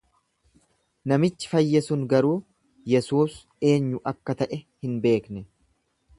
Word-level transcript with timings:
Namichi 1.11 1.51
fayye 1.51 1.81
sun 1.89 2.07
garuu 2.13 2.33
Yesuus 2.95 3.37
eenyu 3.75 4.03
akka 4.15 4.39
ta’e 4.43 4.61
hin 4.63 4.99
beekne. 5.07 5.47